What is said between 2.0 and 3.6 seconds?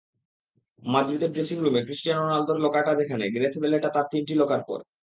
রোনালদোর লকারটা যেখানে, গ্যারেথ